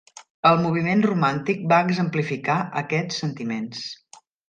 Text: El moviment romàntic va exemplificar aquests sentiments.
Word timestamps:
El 0.51 0.55
moviment 0.61 1.03
romàntic 1.09 1.61
va 1.73 1.81
exemplificar 1.91 2.57
aquests 2.85 3.25
sentiments. 3.27 3.89